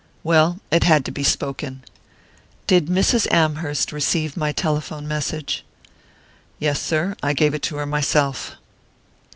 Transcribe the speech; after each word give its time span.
Well 0.23 0.59
it 0.71 0.83
had 0.83 1.05
to 1.05 1.11
be 1.11 1.21
spoken! 1.21 1.83
"Did 2.65 2.87
Mrs. 2.87 3.31
Amherst 3.31 3.91
receive 3.91 4.35
my 4.35 4.51
telephone 4.51 5.07
message?" 5.07 5.63
"Yes, 6.57 6.81
sir. 6.81 7.15
I 7.21 7.33
gave 7.33 7.53
it 7.53 7.61
to 7.61 7.75
her 7.75 7.85
myself." 7.85 8.55